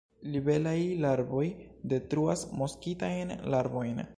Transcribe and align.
Libelaj 0.35 0.77
larvoj 1.03 1.43
detruas 1.93 2.45
moskitajn 2.63 3.37
larvojn. 3.57 4.05